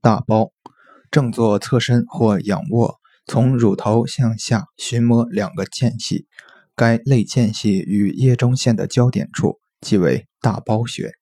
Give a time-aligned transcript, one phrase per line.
[0.00, 0.52] 大包，
[1.10, 6.26] 正坐侧身或仰卧，从乳头向下寻摸两个间隙，
[6.76, 11.17] 该肋间隙与腋中线的交点处即为大包穴。